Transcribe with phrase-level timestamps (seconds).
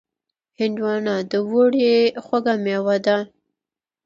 [0.59, 1.89] هندوانه د اوړي
[2.25, 3.17] خوږ مېوه ده.